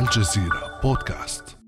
[0.00, 1.58] الجزيرة بودكاست.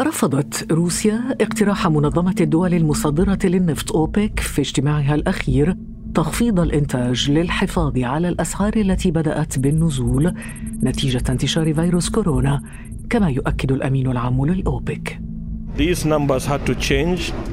[0.00, 5.76] رفضت روسيا اقتراح منظمة الدول المصدرة للنفط أوبك في اجتماعها الأخير
[6.14, 10.34] تخفيض الإنتاج للحفاظ على الأسعار التي بدأت بالنزول
[10.82, 12.62] نتيجة انتشار فيروس كورونا
[13.10, 15.20] كما يؤكد الأمين العام للأوبك.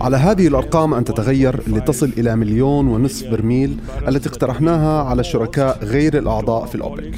[0.01, 6.17] على هذه الأرقام أن تتغير لتصل إلى مليون ونصف برميل التي اقترحناها على الشركاء غير
[6.17, 7.15] الأعضاء في الأوبك.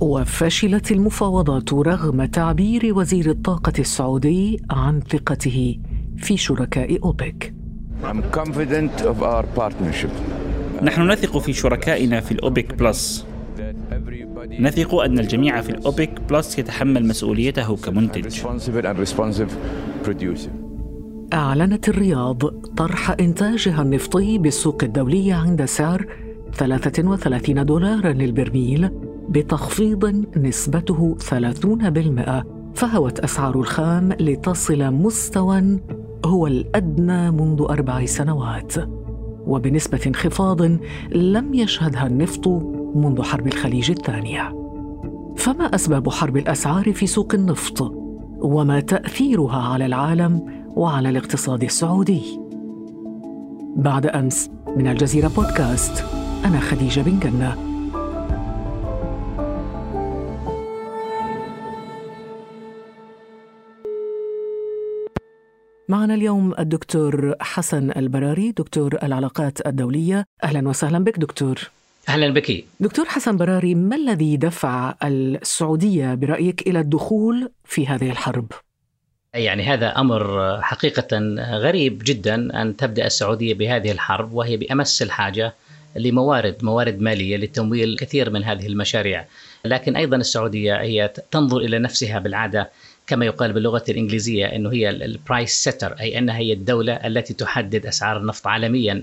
[0.00, 5.78] وفشلت المفاوضات رغم تعبير وزير الطاقة السعودي عن ثقته
[6.16, 7.54] في شركاء أوبك.
[10.82, 13.26] نحن نثق في شركائنا في الأوبك plus.
[14.60, 18.20] نثق أن الجميع في الأوبك plus يتحمل مسؤوليته كمنتج.
[21.32, 22.44] أعلنت الرياض
[22.76, 26.06] طرح إنتاجها النفطي بالسوق الدولي عند سعر
[26.54, 28.90] 33 دولارا للبرميل
[29.28, 35.80] بتخفيض نسبته 30% فهوت أسعار الخام لتصل مستوى
[36.24, 38.74] هو الأدنى منذ أربع سنوات.
[39.46, 40.62] وبنسبة انخفاض
[41.12, 42.48] لم يشهدها النفط
[42.96, 44.52] منذ حرب الخليج الثانية.
[45.36, 47.82] فما أسباب حرب الأسعار في سوق النفط؟
[48.38, 52.40] وما تأثيرها على العالم وعلى الاقتصاد السعودي؟
[53.76, 56.04] بعد أمس من الجزيرة بودكاست
[56.44, 57.56] أنا خديجة بن جنة.
[65.88, 70.24] معنا اليوم الدكتور حسن البراري دكتور العلاقات الدولية.
[70.44, 71.58] أهلا وسهلا بك دكتور.
[72.08, 78.52] أهلا بك دكتور حسن براري ما الذي دفع السعودية برأيك إلى الدخول في هذه الحرب؟
[79.34, 85.54] يعني هذا أمر حقيقة غريب جدا أن تبدأ السعودية بهذه الحرب وهي بأمس الحاجة
[85.96, 89.24] لموارد موارد مالية لتمويل كثير من هذه المشاريع
[89.64, 92.70] لكن أيضا السعودية هي تنظر إلى نفسها بالعادة
[93.06, 97.86] كما يقال باللغة الإنجليزية إنه هي ال price setter أي أنها هي الدولة التي تحدد
[97.86, 99.02] أسعار النفط عالميا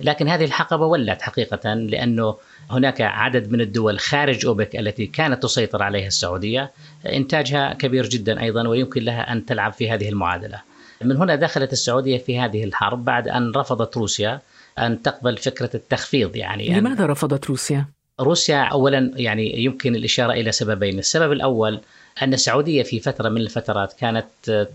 [0.00, 2.36] لكن هذه الحقبة ولت حقيقة لأنه
[2.70, 6.72] هناك عدد من الدول خارج أوبك التي كانت تسيطر عليها السعودية
[7.06, 10.60] إنتاجها كبير جدا أيضا ويمكن لها أن تلعب في هذه المعادلة.
[11.02, 14.40] من هنا دخلت السعودية في هذه الحرب بعد أن رفضت روسيا
[14.78, 17.86] أن تقبل فكرة التخفيض يعني لماذا رفضت روسيا؟
[18.20, 21.80] روسيا اولا يعني يمكن الإشارة إلى سببين، السبب الأول
[22.22, 24.26] أن السعودية في فترة من الفترات كانت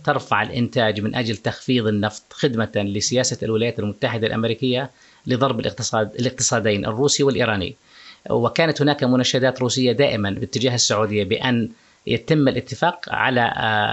[0.04, 4.90] ترفع الإنتاج من أجل تخفيض النفط خدمة لسياسة الولايات المتحدة الأمريكية
[5.28, 7.76] لضرب الاقتصاد الاقتصادين الروسي والإيراني.
[8.30, 11.70] وكانت هناك مناشدات روسية دائما باتجاه السعودية بأن
[12.08, 13.42] يتم الاتفاق على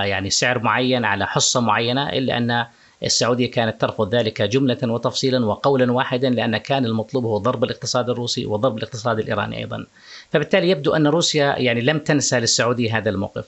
[0.09, 2.67] يعني سعر معين على حصة معينة إلا أن
[3.05, 8.47] السعودية كانت ترفض ذلك جملة وتفصيلا وقولا واحدا لأن كان المطلوب هو ضرب الاقتصاد الروسي
[8.47, 9.87] وضرب الاقتصاد الإيراني أيضا.
[10.31, 13.45] فبالتالي يبدو أن روسيا يعني لم تنسى للسعودية هذا الموقف.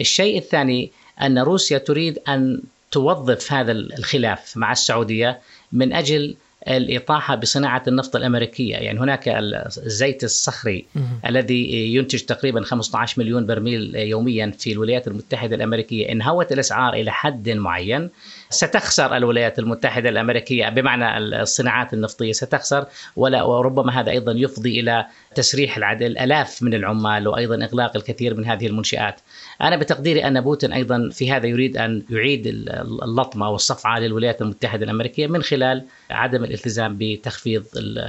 [0.00, 0.90] الشيء الثاني
[1.22, 5.40] أن روسيا تريد أن توظف هذا الخلاف مع السعودية
[5.72, 6.36] من أجل
[6.68, 8.76] الإطاحة بصناعة النفط الأمريكية.
[8.76, 10.86] يعني هناك الزيت الصخري
[11.26, 16.12] الذي ينتج تقريبا 15 مليون برميل يوميا في الولايات المتحدة الأمريكية.
[16.12, 18.10] إن هوت الأسعار إلى حد معين.
[18.50, 25.76] ستخسر الولايات المتحدة الأمريكية بمعنى الصناعات النفطية ستخسر ولا وربما هذا أيضا يفضي إلى تسريح
[25.76, 29.20] العدد الآلاف من العمال وأيضا إغلاق الكثير من هذه المنشآت.
[29.62, 32.46] أنا بتقديري أن بوتين أيضا في هذا يريد أن يعيد
[33.02, 37.64] اللطمة والصفعة للولايات المتحدة الأمريكية من خلال عدم الالتزام بتخفيض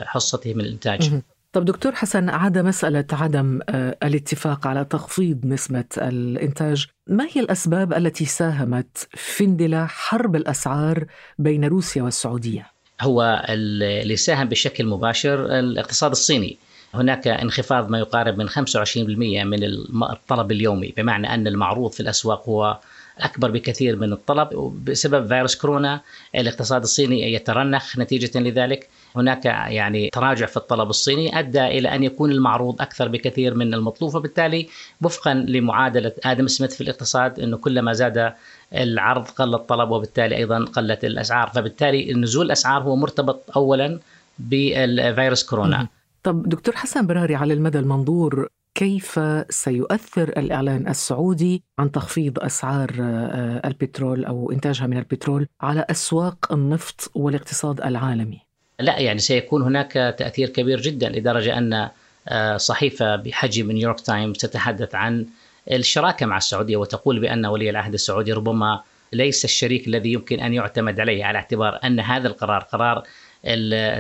[0.06, 1.22] حصته من الإنتاج.
[1.54, 7.94] طب دكتور حسن عاد مسألة عدم آه، الاتفاق على تخفيض نسبة الإنتاج ما هي الأسباب
[7.94, 11.06] التي ساهمت في اندلاع حرب الأسعار
[11.40, 12.72] بين روسيا والسعودية؟
[13.02, 16.58] هو اللي ساهم بشكل مباشر الاقتصاد الصيني.
[16.94, 18.58] هناك انخفاض ما يقارب من 25%
[18.98, 19.64] من
[20.04, 22.80] الطلب اليومي بمعنى أن المعروض في الأسواق هو
[23.20, 24.50] أكبر بكثير من الطلب
[24.86, 26.02] بسبب فيروس كورونا.
[26.36, 28.90] الاقتصاد الصيني يترنخ نتيجة لذلك.
[29.16, 34.16] هناك يعني تراجع في الطلب الصيني أدى إلى أن يكون المعروض أكثر بكثير من المطلوب
[34.16, 34.68] وبالتالي
[35.02, 38.34] وفقا لمعادلة آدم سميث في الاقتصاد إنه كلما زاد
[38.74, 41.48] العرض قل الطلب وبالتالي أيضا قلت الأسعار.
[41.50, 44.00] فبالتالي نزول الأسعار هو مرتبط اولا
[44.40, 45.88] بالفيروس كورونا.
[46.28, 49.20] طب دكتور حسن براري على المدى المنظور كيف
[49.50, 57.12] سيؤثر الإعلان السعودي عن تخفيض أسعار آه، البترول أو إنتاجها من البترول على أسواق النفط
[57.16, 58.40] والاقتصاد العالمي؟
[58.80, 61.90] لا يعني سيكون هناك تأثير كبير جدا لدرجة أن
[62.28, 65.26] آه، صحيفة بحجم نيويورك تايمز تتحدث عن
[65.72, 68.82] الشراكة مع السعودية وتقول بأن ولي العهد السعودي ربما
[69.14, 73.04] ليس الشريك الذي يمكن أن يعتمد عليه على اعتبار أن هذا القرار قرار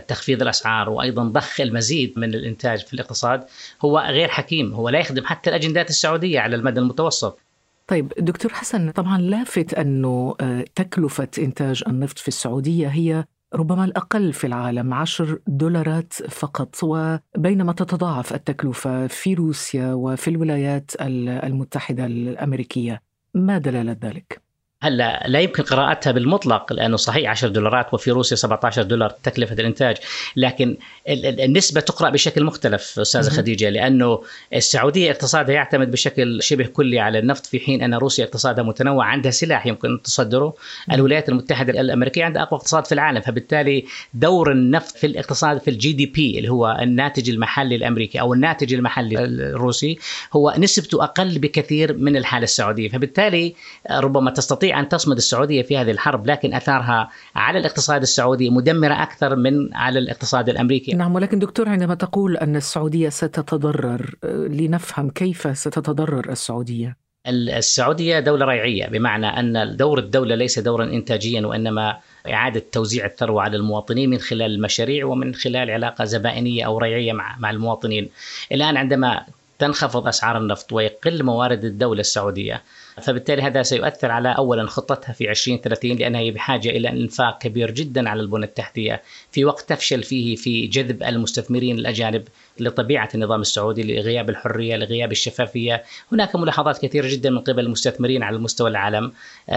[0.07, 3.43] تخفيض الأسعار وأيضا ضخ المزيد من الإنتاج في الاقتصاد
[3.81, 7.39] هو غير حكيم هو لا يخدم حتى الأجندات السعودية على المدى المتوسط
[7.87, 14.33] طيب دكتور حسن طبعا لافت أنه آه، تكلفة إنتاج النفط في السعودية هي ربما الأقل
[14.33, 23.01] في العالم عشر دولارات فقط وبينما تتضاعف التكلفة في روسيا وفي الولايات المتحدة الأمريكية
[23.33, 24.46] ما دلالة ذلك؟
[24.83, 29.97] هلا لا يمكن قراءتها بالمطلق لأنه صحيح 10 دولارات وفي روسيا 17 دولار تكلفة الإنتاج
[30.35, 30.77] لكن
[31.07, 37.45] النسبة تقرأ بشكل مختلف أستاذة خديجة لأنه السعودية اقتصادها يعتمد بشكل شبه كلي على النفط
[37.45, 40.53] في حين أن روسيا اقتصادها متنوع عندها سلاح يمكن تصدره.
[40.91, 45.93] الولايات المتحدة الأمريكية عندها أقوى اقتصاد في العالم فبالتالي دور النفط في الاقتصاد في الجي
[45.93, 49.99] دي بي اللي هو الناتج المحلي الأمريكي أو الناتج المحلي الروسي
[50.33, 53.55] هو نسبته أقل بكثير من الحالة السعودية فبالتالي
[53.91, 58.93] ربما تستطيع تستطيع أن تصمد السعودية في هذه الحرب لكن أثارها على الاقتصاد السعودي مدمرة
[58.93, 60.93] أكثر من على الاقتصاد الأمريكي.
[60.93, 64.15] نعم ولكن دكتور عندما تقول أن السعودية ستتضرر
[64.49, 66.97] لنفهم كيف ستتضرر السعودية؟
[67.27, 71.97] السعودية دولة ريعية بمعنى أن دور الدولة ليس دورا إنتاجيا وإنما
[72.27, 77.35] إعادة توزيع الثروة على المواطنين من خلال المشاريع ومن خلال علاقة زبائنية أو ريعية مع
[77.39, 78.09] مع المواطنين.
[78.51, 79.25] الآن عندما
[79.59, 82.61] تنخفض أسعار النفط ويقل موارد الدولة السعودية
[83.01, 88.09] فبالتالي هذا سيؤثر على اولا خطتها في 2030 لأنها هي بحاجة إلى إنفاق كبير جدا
[88.09, 89.01] على البنى التحتية.
[89.31, 92.27] في وقت تفشل فيه في جذب المستثمرين الأجانب
[92.59, 95.83] لطبيعة النظام السعودي لغياب الحرية لغياب الشفافية.
[96.11, 99.11] هناك ملاحظات كثيرة جدا من قبل المستثمرين على مستوى العالم.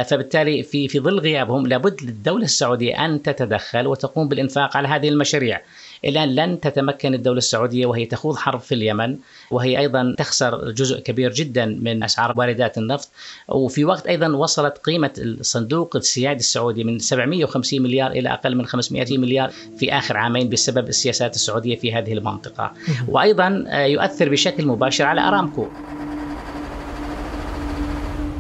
[0.05, 5.63] فبالتالي في في ظل غيابهم لابد للدولة السعودية أن تتدخل وتقوم بالإنفاق على هذه المشاريع.
[6.05, 9.17] الآن لن تتمكن الدولة السعودية وهي تخوض حرب في اليمن
[9.51, 13.09] وهي أيضا تخسر جزء كبير جدا من أسعار واردات النفط.
[13.49, 19.19] وفي وقت أيضا وصلت قيمة الصندوق السيادي السعودي من 750 مليار إلى أقل من 500
[19.19, 22.73] مليار في آخر عامين بسبب السياسات السعودية في هذه المنطقة.
[23.09, 25.67] وأيضا يؤثر بشكل مباشر على أرامكو.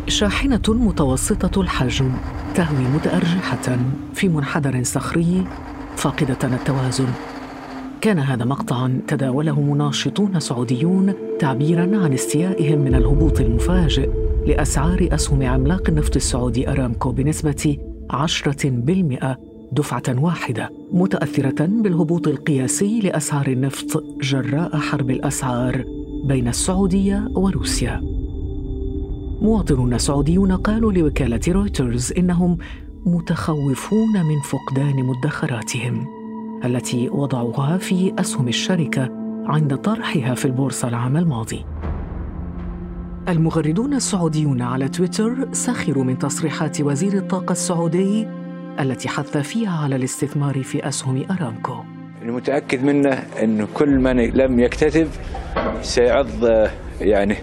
[0.09, 2.13] شاحنة متوسطة الحجم
[2.55, 3.79] تهوي متأرجحة
[4.15, 5.45] في منحدر صخري
[5.97, 7.30] فاقدة التوازن.
[8.01, 14.11] كان هذا مقطعا تداوله مناشطون سعوديون تعبيرا عن استيائهم من الهبوط المفاجئ
[14.47, 17.77] لأسعار أسهم عملاق النفط السعودي أرامكو بنسبة
[18.11, 19.39] عشرة بالمئة
[19.73, 25.85] دفعة واحدة متأثرة بالهبوط القياسي لأسعار النفط جراء حرب الأسعار
[26.25, 28.01] بين السعودية وروسيا.
[29.43, 32.59] مواطنون سعوديون قالوا لوكالة رويترز إنهم
[33.07, 36.20] متخوفون من فقدان مدخراتهم.
[36.65, 39.09] التي وضعوها في أسهم الشركة
[39.47, 41.65] عند طرحها في البورصة العام الماضي.
[43.29, 48.29] المغردون السعوديون على تويتر سخروا من تصريحات وزير الطاقة السعودي
[48.81, 51.75] التي حث فيها على الاستثمار في أسهم أرامكو.
[52.23, 53.11] المتاكد منه
[53.43, 55.09] انه كل من لم يكتتب
[55.83, 56.27] سيعض
[57.01, 57.37] يعني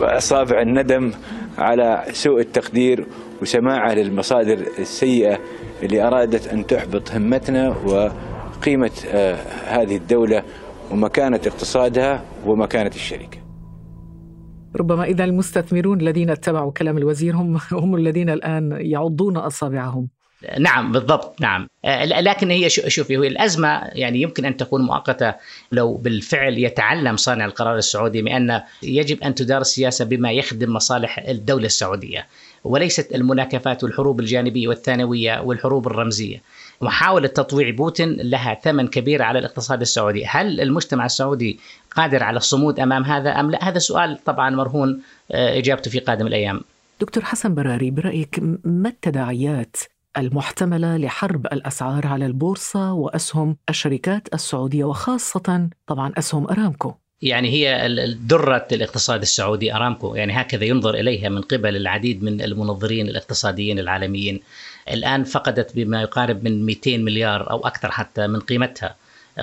[0.00, 1.10] أصابع الندم
[1.58, 3.06] على سوء التقدير
[3.42, 5.38] وسماعه للمصادر السيئة
[5.82, 8.08] اللي أرادت أن تحبط همتنا و
[8.64, 9.34] قيمة آه،
[9.66, 10.42] هذه الدولة
[10.90, 13.38] ومكانة اقتصادها ومكانة الشركة.
[14.76, 20.08] ربما إذا المستثمرون الذين اتبعوا كلام الوزير هم هم الذين الآن يعضون أصابعهم.
[20.58, 21.68] نعم بالضبط نعم.
[21.84, 25.34] آه، لكن هي شوفي هو الأزمة يعني يمكن أن تكون مؤقتة
[25.72, 31.66] لو بالفعل يتعلم صانع القرار السعودي بأن يجب أن تدار السياسة بما يخدم مصالح الدولة
[31.66, 32.26] السعودية
[32.64, 36.42] وليست المناكفات والحروب الجانبية والثانوية والحروب الرمزية.
[36.82, 40.26] محاولة تطويع بوتين لها ثمن كبير على الاقتصاد السعودي.
[40.26, 41.58] هل المجتمع السعودي
[41.96, 46.26] قادر على الصمود أمام هذا أم لا؟ هذا سؤال طبعا مرهون آه، إجابته في قادم
[46.26, 46.60] الأيام.
[47.00, 49.76] دكتور حسن براري برأيك ما التداعيات
[50.18, 57.88] المحتملة لحرب الأسعار على البورصة وأسهم الشركات السعودية وخاصة طبعا أسهم أرامكو؟ يعني هي
[58.20, 60.14] درة الاقتصاد السعودي أرامكو.
[60.14, 64.40] يعني هكذا ينظر إليها من قبل العديد من المنظرين الاقتصاديين العالميين.
[64.90, 68.96] الآن فقدت بما يقارب من 200 مليار أو أكثر حتى من قيمتها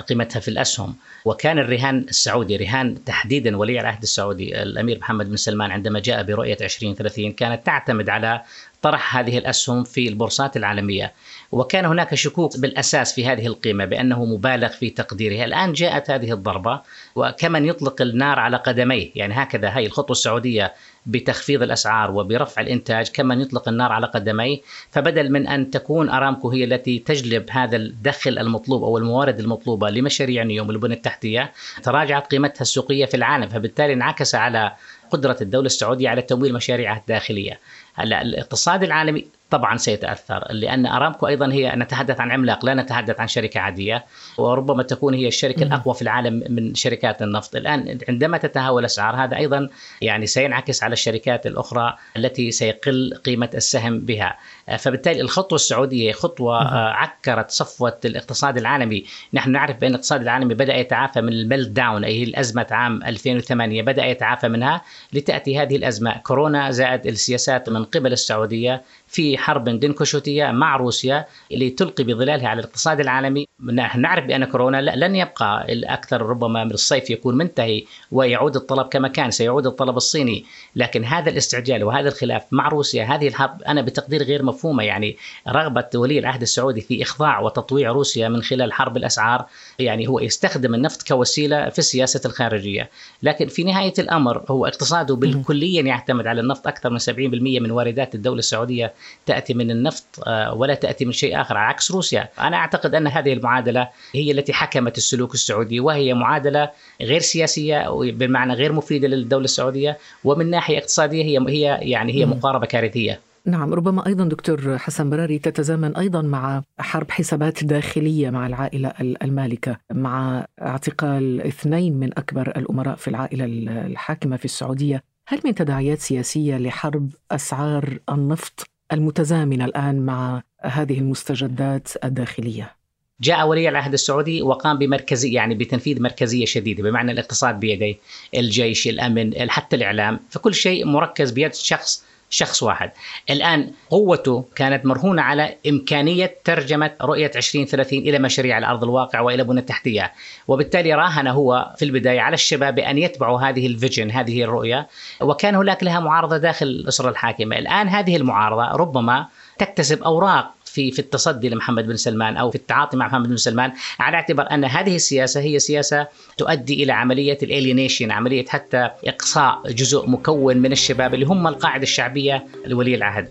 [0.08, 0.94] قيمتها في الأسهم.
[1.24, 6.56] وكان الرهان السعودي رهان تحديدا ولي العهد السعودي الأمير محمد بن سلمان عندما جاء برؤية
[6.60, 8.42] 2030 كانت تعتمد على
[8.82, 11.12] طرح هذه الأسهم في البورصات العالمية.
[11.52, 15.44] وكان هناك شكوك بالأساس في هذه القيمة بأنه مبالغ في تقديرها.
[15.44, 16.80] الآن جاءت هذه الضربة
[17.14, 19.10] وكمن يطلق النار على قدميه.
[19.14, 20.74] يعني هكذا هي الخطوة السعودية
[21.06, 24.58] بتخفيض الأسعار وبرفع الإنتاج كمن يطلق النار على قدميه
[24.90, 30.42] فبدل من أن تكون أرامكو هي التي تجلب هذا الدخل المطلوب أو الموارد المطلوبة لمشاريع
[30.42, 31.52] نيوم والبنى التحتية
[31.82, 34.72] تراجعت قيمتها السوقية في العالم فبالتالي انعكس على
[35.10, 37.60] قدرة الدولة السعودية على تمويل مشاريعها الداخلية.
[37.94, 43.28] هلا الاقتصاد العالمي طبعا سيتأثر لأن أرامكو أيضا هي نتحدث عن عملاق لا نتحدث عن
[43.28, 44.04] شركة عادية
[44.38, 47.56] وربما تكون هي الشركة الأقوى في العالم من شركات النفط.
[47.56, 49.68] الآن عندما تتهاوى الاسعار هذا أيضا
[50.02, 54.36] يعني سينعكس على الشركات الأخرى التي سيقل قيمة السهم بها.
[54.78, 59.04] فبالتالي الخطوة السعودية خطوة عكرت صفوة الاقتصاد العالمي.
[59.34, 64.06] نحن نعرف بأن الاقتصاد العالمي بدأ يتعافى من ال meltdown أي الأزمة عام 2008 بدأ
[64.06, 66.18] يتعافى منها لتأتي هذه الأزمة.
[66.18, 73.00] كورونا زائد السياسات من قبل السعودية في حرب دونكيشوتية مع روسيا لتلقي بظلالها على الاقتصاد
[73.00, 73.46] العالمي.
[73.64, 79.08] نحن نعرف بأن كورونا لن يبقى لأكثر ربما من الصيف يكون منتهي ويعود الطلب كما
[79.08, 80.44] كان سيعود الطلب الصيني.
[80.76, 84.82] لكن هذا الاستعجال وهذا الخلاف مع روسيا هذه الحرب أنا بتقدير غير مفهومة.
[84.82, 85.16] يعني
[85.48, 89.46] رغبة ولي العهد السعودي في إخضاع وتطويع روسيا من خلال حرب الأسعار
[89.78, 92.90] يعني هو يستخدم النفط كوسيلة في السياسة الخارجية.
[93.22, 98.14] لكن في نهاية الأمر هو اقتصاده بالكليا يعتمد على النفط أكثر من 70% من واردات
[98.14, 98.92] الدولة السعودية
[99.26, 103.32] تأتي من النفط آه، ولا تأتي من شيء آخر عكس روسيا، أنا أعتقد أن هذه
[103.32, 106.70] المعادلة هي التي حكمت السلوك السعودي وهي معادلة
[107.02, 112.66] غير سياسية بمعنى غير مفيدة للدولة السعودية ومن ناحية اقتصادية هي هي يعني هي مقاربة
[112.66, 113.20] كارثية.
[113.46, 119.76] نعم ربما أيضا دكتور حسن براري تتزامن أيضا مع حرب حسابات داخلية مع العائلة المالكة
[119.92, 123.44] مع اعتقال اثنين من أكبر الأمراء في العائلة
[123.86, 125.02] الحاكمة في السعودية.
[125.26, 132.80] هل من تداعيات سياسية لحرب أسعار النفط المتزامنة الآن مع هذه المستجدات الداخلية؟
[133.20, 137.96] جاء ولي العهد السعودي وقام بمركزية يعني بتنفيذ مركزية شديدة بمعنى الاقتصاد بيديه
[138.36, 142.90] الجيش الأمن حتى الإعلام فكل شيء مركز بيد شخص شخص واحد.
[143.30, 149.44] الآن قوته كانت مرهونة على إمكانية ترجمة رؤية 2030 إلى مشاريع على أرض الواقع وإلى
[149.44, 150.12] بنى التحتية.
[150.48, 154.88] وبالتالي راهن هو في البداية على الشباب بأن يتبعوا هذه الفيجن هذه الرؤية.
[155.20, 157.58] وكان هناك لها معارضة داخل الأسرة الحاكمة.
[157.58, 159.26] الآن هذه المعارضة ربما
[159.58, 163.72] تكتسب أوراق في في التصدي لمحمد بن سلمان أو في التعاطي مع محمد بن سلمان
[164.00, 170.08] على اعتبار أن هذه السياسة هي سياسة تؤدي إلى عملية الالينيشن عملية حتى إقصاء جزء
[170.08, 173.28] مكون من الشباب اللي هم القاعدة الشعبية لولي العهد.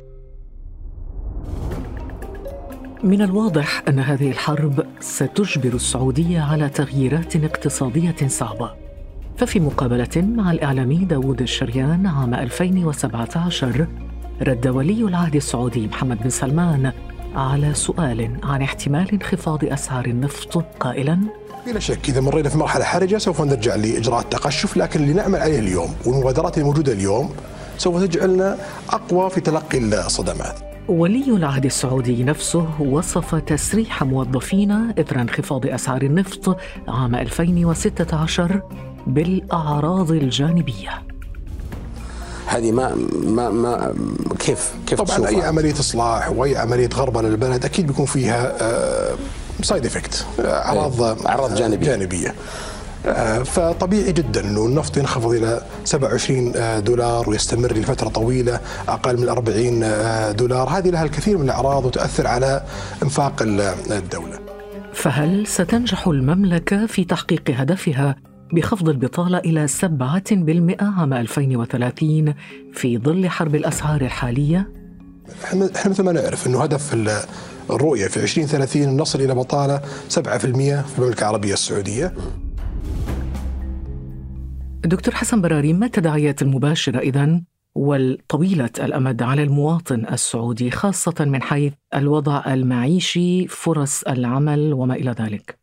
[3.03, 8.71] من الواضح أن هذه الحرب ستجبر السعودية على تغييرات اقتصادية صعبة.
[9.37, 13.87] ففي مقابلة مع الإعلامي داوود الشريان عام 2017
[14.41, 16.91] رد ولي العهد السعودي محمد بن سلمان
[17.35, 21.19] على سؤال عن احتمال انخفاض أسعار النفط قائلا
[21.65, 25.59] بلا شك إذا مرينا في مرحلة حرجة سوف نرجع لإجراءات تقشف لكن اللي نعمل عليه
[25.59, 27.33] اليوم والمبادرات الموجودة اليوم
[27.77, 28.57] سوف تجعلنا
[28.89, 30.59] أقوى في تلقي الصدمات.
[30.87, 36.57] ولي العهد السعودي نفسه وصف تسريح موظفين إثر انخفاض أسعار النفط
[36.87, 38.61] عام 2016
[39.07, 41.08] بالأعراض الجانبية.
[42.59, 43.93] هذه ما ما ما
[44.39, 48.55] كيف كيف طبعا أي عملية إصلاح وأي عملية غربله للبلد أكيد بيكون فيها
[49.63, 51.87] side effect أعراض أعراض جانبية.
[51.87, 52.35] جانبية.
[53.05, 59.29] آه، فطبيعي جدا إنه النفط ينخفض إلى 27 آه، دولار ويستمر لفترة طويلة أقل من
[59.29, 62.63] 40 آه، دولار، هذه لها الكثير من الأعراض وتؤثر على
[63.03, 64.39] إنفاق الدولة.
[64.93, 68.15] فهل ستنجح المملكة في تحقيق هدفها
[68.53, 72.33] بخفض البطالة إلى 7% عام 2030
[72.73, 74.69] في ظل حرب الأسعار الحالية؟
[75.43, 76.93] إحنا مثل ما نعرف إنه هدف
[77.69, 82.13] الرؤية في 2030 نصل إلى بطالة 7% في المملكة العربية السعودية.
[84.85, 87.41] دكتور حسن براري ما التداعيات المباشرة اذا
[87.75, 95.58] والطويلة الأمد على المواطن السعودي خاصة من حيث الوضع المعيشي، فرص العمل وما إلى ذلك؟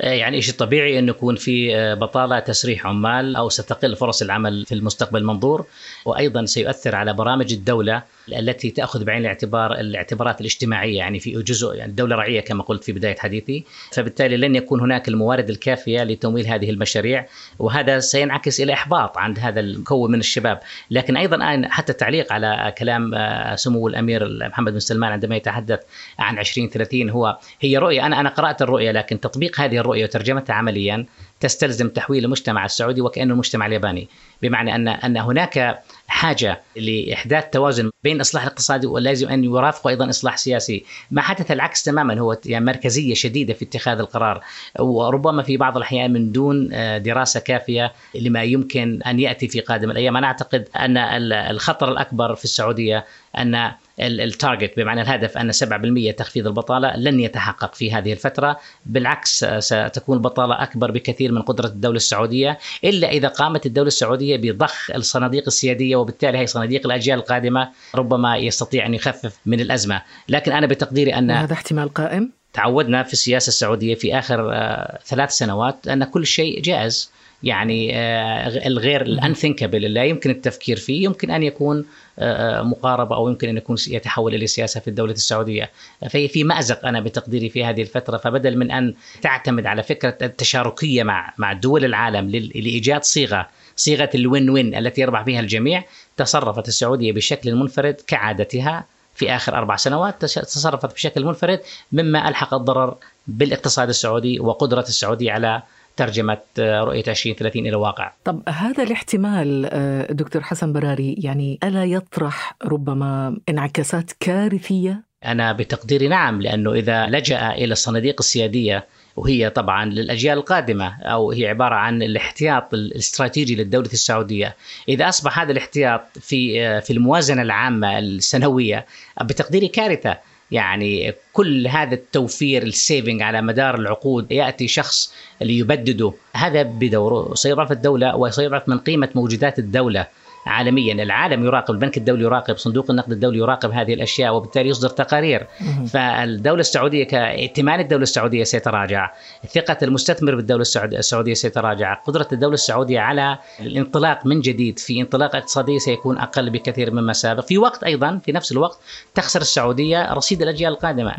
[0.00, 4.66] آه، يعني شيء طبيعي إنه يكون في آه، بطالة تسريح عمال أو ستقل فرص العمل
[4.66, 5.66] في المستقبل المنظور
[6.04, 11.90] وأيضا سيؤثر على برامج الدولة التي تأخذ بعين الاعتبار الاعتبارات الاجتماعية يعني في جزء يعني
[11.90, 13.64] الدولة رعية كما قلت في بداية حديثي.
[13.92, 17.26] فبالتالي لن يكون هناك الموارد الكافية لتمويل هذه المشاريع.
[17.58, 20.60] وهذا سينعكس إلى إحباط عند هذا المكون من الشباب.
[20.90, 25.80] لكن أيضا حتى تعليق على كلام آه، سمو الأمير محمد بن سلمان عندما يتحدث
[26.18, 31.06] عن 2030 هو هي رؤية أنا أنا قرأت الرؤية لكن تطبيق هذه الرؤية وترجمتها عمليا
[31.40, 34.08] تستلزم تحويل المجتمع السعودي وكأنه المجتمع الياباني.
[34.42, 40.36] بمعنى ان أن هناك حاجة لإحداث توازن بين الاصلاح الاقتصادي ولازم أن يرافقه أيضا إصلاح
[40.36, 44.40] سياسي، ما حدث العكس تماما هو يعني مركزية شديدة في اتخاذ القرار.
[44.78, 49.90] وربما في بعض الأحيان من دون آه، دراسة كافية لما يمكن أن يأتي في قادم
[49.90, 50.96] الأيام، أنا أعتقد أن
[51.32, 53.04] الخطر الأكبر في السعودية
[53.38, 60.16] أن التارجت بمعنى الهدف أن 7% تخفيض البطالة لن يتحقق في هذه الفترة، بالعكس ستكون
[60.16, 65.96] البطالة أكبر بكثير من قدرة الدولة السعودية إلا إذا قامت الدولة السعودية بضخ الصناديق السيادية
[65.96, 71.30] وبالتالي هي صناديق الأجيال القادمة ربما يستطيع أن يخفف من الأزمة، لكن أنا بتقديري أن
[71.30, 76.60] هذا احتمال قائم؟ تعودنا في السياسة السعودية في آخر آه، ثلاث سنوات أن كل شيء
[76.60, 77.10] جائز
[77.42, 81.84] يعني آه، الغير الأنثينكابل لا يمكن التفكير فيه يمكن أن يكون
[82.18, 85.70] آه، مقاربة أو يمكن أن يكون يتحول إلى سياسة في الدولة السعودية.
[86.10, 88.16] فهي في مأزق أنا بتقديري في هذه الفترة.
[88.16, 94.50] فبدل من أن تعتمد على فكرة التشاركية مع مع دول العالم لإيجاد صيغة صيغة الوين
[94.50, 95.84] وين التي يربح بها الجميع
[96.16, 98.84] تصرفت السعودية بشكل منفرد كعادتها
[99.20, 101.60] في آخر أربع سنوات تصرفت بشكل منفرد
[101.92, 102.96] مما ألحق الضرر
[103.26, 105.62] بالاقتصاد السعودي وقدرة السعوديه على
[105.96, 112.56] ترجمة رؤية 2030 إلى واقع طب هذا الاحتمال آه، دكتور حسن براري يعني ألا يطرح
[112.64, 118.86] ربما انعكاسات كارثية؟ أنا بتقديري نعم لأنه إذا لجأ إلى الصناديق السيادية
[119.20, 124.56] وهي طبعا للأجيال القادمة أو هي عبارة عن الاحتياط الاستراتيجي للدولة السعودية،
[124.88, 128.86] إذا أصبح هذا الاحتياط في آه، في الموازنة العامة السنوية
[129.22, 130.16] بتقديري كارثة.
[130.50, 136.12] يعني كل هذا التوفير السيفنج على مدار العقود يأتي شخص ليبدده.
[136.32, 140.06] هذا بدوره سيضعف الدولة وسيضعف من قيمة موجودات الدولة.
[140.46, 140.92] عالميا.
[140.92, 145.46] العالم يراقب البنك الدولي يراقب صندوق النقد الدولي يراقب هذه الأشياء وبالتالي يصدر تقارير.
[145.92, 149.12] فالدولة السعودية كائتمان الدولة السعودية سيتراجع.
[149.54, 151.94] ثقه المستثمر بالدولة السعودية سيتراجع.
[151.94, 157.44] قدرة الدولة السعودية على الانطلاق من جديد في انطلاق اقتصادي سيكون أقل بكثير مما سابق.
[157.44, 158.78] في وقت أيضا في نفس الوقت
[159.14, 161.14] تخسر السعودية رصيد الأجيال القادمة.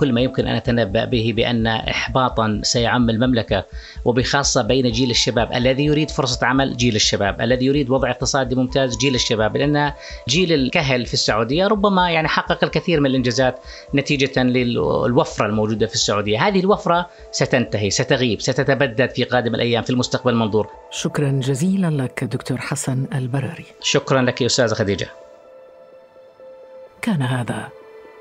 [0.00, 3.64] كل ما يمكن أن أتنبأ به بأن احباطا سيعم المملكة
[4.04, 8.96] وبخاصة بين جيل الشباب الذي يريد فرصة عمل جيل الشباب، الذي يريد وضع اقتصادي ممتاز
[8.96, 9.92] جيل الشباب، لأن
[10.28, 13.60] جيل الكهل في السعودية ربما يعني حقق الكثير من الإنجازات
[13.94, 20.32] نتيجة للوفرة الموجودة في السعودية، هذه الوفرة ستنتهي، ستغيب، ستتبدد في قادم الأيام في المستقبل
[20.32, 20.68] المنظور.
[20.90, 23.66] شكرا جزيلا لك دكتور حسن البراري.
[23.82, 25.08] شكرا لك أستاذة خديجة.
[27.02, 27.68] كان هذا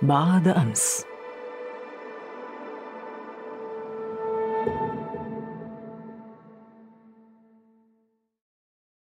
[0.01, 1.08] بعد أمس.